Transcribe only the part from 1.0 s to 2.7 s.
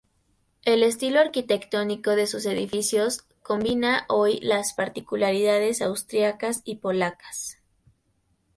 arquitectónico de sus